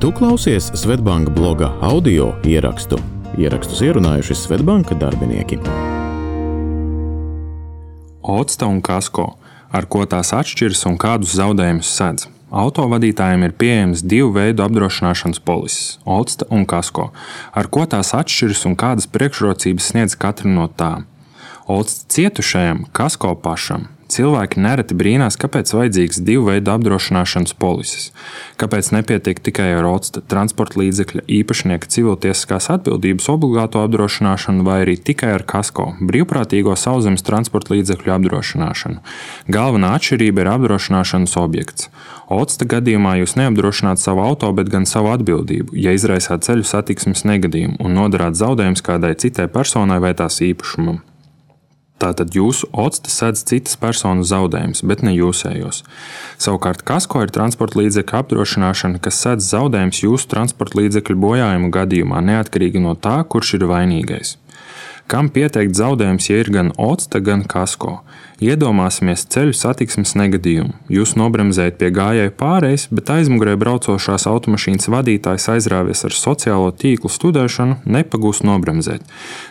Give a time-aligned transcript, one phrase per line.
[0.00, 2.96] Tu klausies Svetbanka bloga audio ierakstu.
[3.36, 5.58] Ierakstus ierunājuši Svetbanka darbinieki.
[8.24, 9.26] Otsta un kasko,
[9.68, 12.30] ar ko tās atšķiras un kādus zaudējumus sedz.
[12.48, 17.10] Autovadītājiem ir pieejams divu veidu apdrošināšanas polises- Olsta un Kasko,
[17.52, 21.04] ar ko tās atšķiras un kādas priekšrocības sniedz katra no tām.
[21.68, 28.08] Olsta cietušajam, Kasko pašam, Cilvēki nereti brīnās, kāpēc vajadzīgs divu veidu apdrošināšanas polises.
[28.58, 35.30] Kāpēc nepietiek tikai ar OCTA transporta līdzekļa īpašnieka civiltiesiskās atbildības obligāto apdrošināšanu vai arī tikai
[35.36, 38.98] ar kasko brīvprātīgo sauszemes transporta līdzekļu apdrošināšanu.
[39.46, 41.86] Galvenā atšķirība ir apdrošināšanas objekts.
[42.30, 47.78] OCTA gadījumā jūs neapdrošināt savu auto, bet gan savu atbildību, ja izraisāt ceļu satiksmes negadījumu
[47.82, 51.02] un nodarāt zaudējumus kādai citai personai vai tās īpašumam.
[52.00, 55.82] Tātad jūsu octa sedz citas personas zaudējumus, bet ne jūsējos.
[56.40, 62.80] Savukārt, kasko ir transporta līdzekļu apdrošināšana, kas sedz zaudējumus jūsu transporta līdzekļu bojājumu gadījumā, neatkarīgi
[62.80, 64.38] no tā, kurš ir vainīgais.
[65.10, 67.96] Kam pieteikt zaudējums, ja ir gan octa, gan kasko?
[68.38, 70.70] Iedomāsimies ceļu satiksmes negadījumu.
[70.86, 77.80] Jūs nobremzējat pie gājēju pārējais, bet aizmugurē braucošās automašīnas vadītājs aizrāvies ar sociālo tīklu studēšanu,
[77.90, 79.02] nepagūst nobremzēt.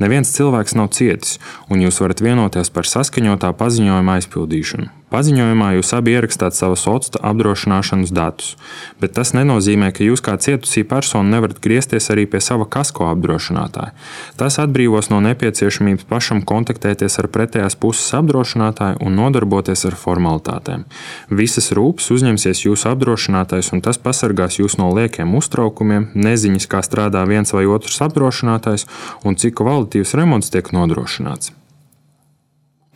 [0.00, 1.36] Neviens cilvēks nav cietis,
[1.68, 5.01] un jūs varat vienoties par saskaņotā paziņojuma aizpildīšanu.
[5.12, 8.54] Paziņojumā jūs abi ierakstāt savas otsta apdrošināšanas datus,
[9.02, 13.92] bet tas nenozīmē, ka jūs kā cietusī persona nevarat griezties arī pie sava kasko apdrošinātāja.
[14.40, 20.88] Tas atbrīvos no nepieciešamības pašam kontaktēties ar pretējās puses apdrošinātāju un nodarboties ar formalitātēm.
[21.28, 27.26] Visas rūpes uzņemsies jūsu apdrošinātājs, un tas pasargās jūs no liekiem uztraukumiem, neziņas, kā strādā
[27.28, 28.88] viens vai otrs apdrošinātājs
[29.28, 31.52] un cik kvalitīvs remonts tiek nodrošināts.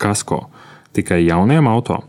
[0.00, 0.46] Kasko
[0.96, 2.02] tikai jauniem auto.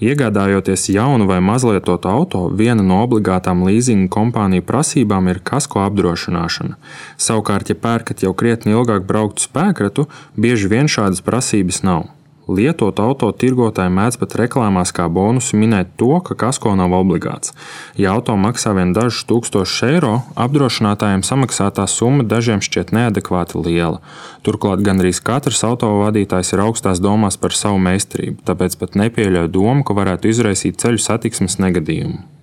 [0.00, 6.76] Iegādājoties jaunu vai mazlietotu auto, viena no obligātām līzinga kompāniju prasībām ir kasko apdrošināšana.
[7.16, 12.06] Savukārt, ja pērkat jau krietni ilgāk brauktu spēkratu, bieži vien šādas prasības nav.
[12.46, 17.50] Lietot auto tirgotāji mēdz pat reklāmās kā bonusu minēt to, ka kasko nav obligāts.
[17.98, 23.98] Ja auto maksā vien dažus tūkstošus eiro, apdrošinātājiem samaksātā summa dažiem šķiet neadekvāti liela.
[24.46, 29.98] Turklāt gandrīz katrs autovadītājs ir augstās domās par savu meistarību, tāpēc pat nepieļauj domu, ka
[29.98, 32.35] varētu izraisīt ceļu satiksmes negadījumu.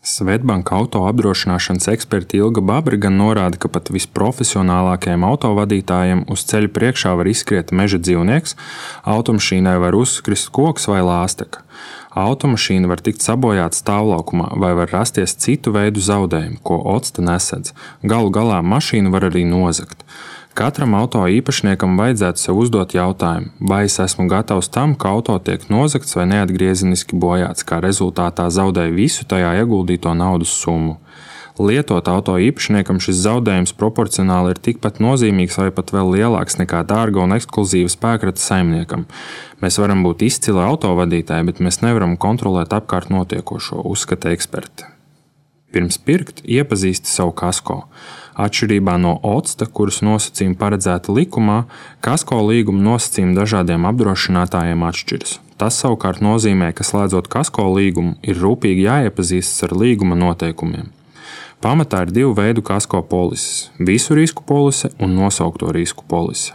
[0.00, 7.12] Svetbanka auto apdrošināšanas eksperti Ilga Babri gan norāda, ka pat visprofesionālākajiem autovadītājiem uz ceļa priekšā
[7.20, 8.56] var izskriet meža dzīvnieks,
[9.04, 11.60] automašīnai var uzkrist koks vai lāsteka.
[12.16, 17.74] Automašīna var tikt sabojāta stāvlaukumā vai var rasties citu veidu zaudējumi, ko octa nesedz.
[18.00, 20.00] Galu galā mašīnu var arī nozagt.
[20.54, 25.68] Katram auto īpašniekam vajadzētu sev uzdot jautājumu, vai es esmu gatavs tam, ka auto tiek
[25.70, 30.98] nozagts vai neatgriezeniski bojāts, kā rezultātā zaudēju visu tajā ieguldīto naudas summu.
[31.60, 37.20] Lietot auto īpašniekam šis zaudējums proporcionāli ir tikpat nozīmīgs vai pat vēl lielāks nekā dārga
[37.26, 39.04] un ekskluzīva spēkrata saimniekam.
[39.60, 44.88] Mēs varam būt izcili autovadītāji, bet mēs nevaram kontrolēt apkārt notiekošo, uzskata eksperti.
[45.70, 47.84] Pirms pirkt, iepazīsti savu kasko.
[48.38, 51.64] Atšķirībā no OCTA, kuras nosacījumi paredzēti likumā,
[52.04, 55.38] kasko līguma nosacījumi dažādiem apdrošinātājiem atšķiras.
[55.60, 60.88] Tas savukārt nozīmē, ka slēdzot kasko līgumu, ir rūpīgi jāiepazīstas ar līguma noteikumiem.
[61.60, 66.54] Pamatā ir divu veidu kasko polises- visu risku polise un nosaukto risku polise.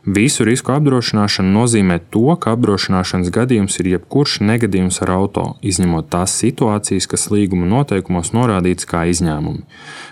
[0.00, 6.32] Visu risku apdrošināšana nozīmē to, ka apdrošināšanas gadījums ir jebkurš negadījums ar auto, izņemot tās
[6.40, 9.60] situācijas, kas līguma noteikumos norādītas kā izņēmumi.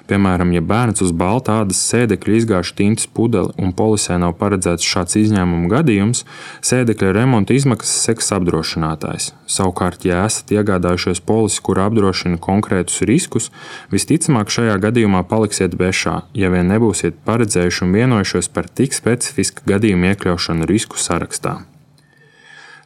[0.09, 5.17] Piemēram, ja bērns uz balta ādas sēdekļa izgāž tintas pudeli un polisē nav paredzēts šāds
[5.23, 6.27] izņēmuma gadījums,
[6.61, 9.31] sēdekļa remonta izmaksas seks apdrošinātājs.
[9.49, 13.49] Savukārt, ja esat iegādājušies polisi, kur apdrošina konkrētus riskus,
[13.89, 19.78] visticamāk šajā gadījumā paliksiet bešā, ja vien nebūsiet paredzējuši un vienojušies par tik specifisku gadījumu
[19.79, 21.63] gadījumu iekļaušanu risku sarakstā.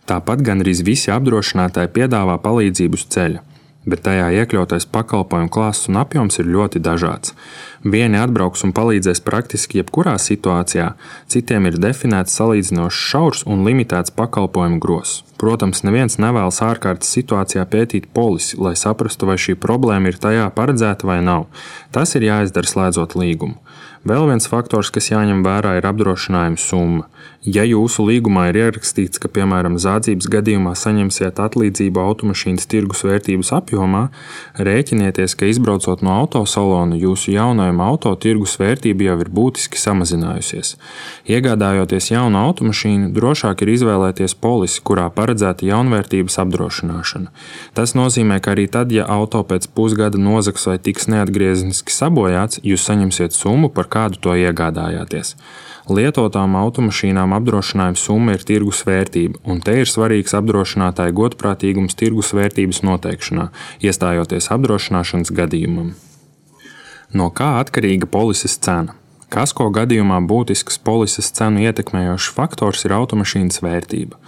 [0.06, 3.48] Tāpat gandrīz visi apdrošinātāji piedāvā palīdzību uz ceļa
[3.86, 7.34] bet tajā iekļautais pakalpojumu klāsts un apjoms ir ļoti dažāds.
[7.83, 10.92] Vieni atbrauks un palīdzēs praktiski jebkurā situācijā,
[11.33, 15.22] citiem ir definēts salīdzinoši šaurs un limitēts pakalpojumu grozs.
[15.42, 21.09] Protams, neviens nevēlas ārkārtas situācijā pētīt polisi, lai saprastu, vai šī problēma ir tajā paredzēta
[21.09, 21.48] vai nav.
[21.91, 23.59] Tas ir jāizdara slēdzot līgumu.
[24.03, 27.09] Vēl viens faktors, kas jāņem vērā, ir apdrošinājuma summa.
[27.43, 34.03] Ja jūsu līgumā ir ierakstīts, ka, piemēram, zādzības gadījumā saņemsiet atlīdzību automašīnas tirgus vērtības apjomā,
[34.59, 40.77] rēķinieties, ka izbraucot no autosalona jūsu izmantojama auto tirgus vērtība jau ir būtiski samazinājusies.
[41.27, 47.31] Iegādājoties jaunu automašīnu, drošāk ir izvēlēties polisi, kurā paredzēta jaunvērtības apdrošināšana.
[47.75, 52.87] Tas nozīmē, ka arī tad, ja auto pēc pusgada nozags vai tiks neatgriezniski sabojāts, jūs
[52.87, 55.34] saņemsiet summu, par kādu to iegādājāties.
[55.91, 62.84] Lietotām automašīnām apdrošinājuma summa ir tirgus vērtība, un te ir svarīgs apdrošinātāja godprātīgums tirgus vērtības
[62.86, 63.48] noteikšanā,
[63.83, 65.92] iestājoties apdrošināšanas gadījumam.
[67.12, 68.97] No kā atkarīga polises cena?
[69.32, 74.18] Kasko gadījumā būtisks polises cenu ietekmējošs faktors ir automašīnas vērtība.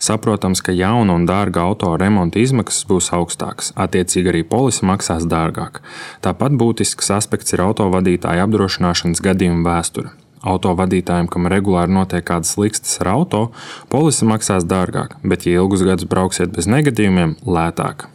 [0.00, 5.82] Saprotams, ka jauna un dārga auto remonta izmaksas būs augstākas, attiecīgi arī polise maksās dārgāk.
[6.24, 10.14] Tāpat būtisks aspekts ir autovadītāja apdrošināšanas gadījuma vēsture.
[10.44, 13.44] Autovadītājiem, kam regulāri notiek kādas likstas ar auto,
[13.92, 18.08] polise maksās dārgāk, bet, ja ilgus gadus brauksiet bez negadījumiem, lētāk.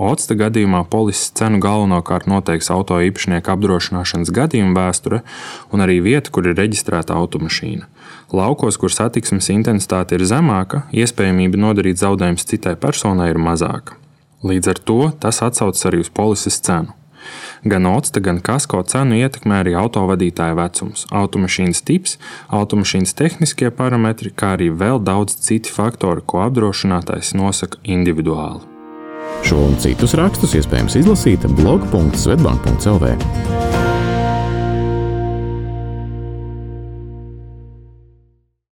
[0.00, 5.18] Otsta gadījumā polises cenu galvenokārt noteiks auto īpašnieka apdrošināšanas gadījuma vēsture
[5.76, 7.84] un arī vieta, kur ir reģistrēta automašīna.
[8.32, 13.98] Laukos, kur satiksmes intensitāte ir zemāka, iespējamība nodarīt zaudējumus citai personai ir mazāka.
[14.40, 16.96] Līdz ar to tas atsaucas arī uz polises cenu.
[17.68, 22.16] Gan OCTA, gan kasko cenu ietekmē arī autovadītāja vecums, automašīnas tips,
[22.48, 28.79] automašīnas tehniskie parametri, kā arī vēl daudz citi faktori, ko apdrošinātājs nosaka individuāli.
[29.46, 33.79] Šo un citus rakstus iespējams izlasīt blog.svetbank.cl.